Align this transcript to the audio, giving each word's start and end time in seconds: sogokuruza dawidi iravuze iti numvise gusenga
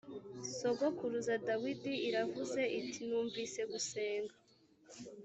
sogokuruza 0.57 1.33
dawidi 1.47 1.93
iravuze 2.07 2.61
iti 2.79 2.99
numvise 3.07 3.61
gusenga 3.71 4.35